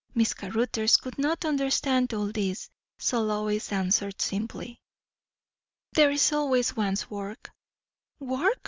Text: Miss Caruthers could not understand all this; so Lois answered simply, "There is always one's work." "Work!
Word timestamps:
Miss 0.15 0.33
Caruthers 0.33 0.97
could 0.97 1.19
not 1.19 1.45
understand 1.45 2.11
all 2.11 2.31
this; 2.31 2.71
so 2.97 3.21
Lois 3.21 3.71
answered 3.71 4.19
simply, 4.19 4.81
"There 5.93 6.09
is 6.09 6.31
always 6.33 6.75
one's 6.75 7.07
work." 7.07 7.51
"Work! 8.17 8.57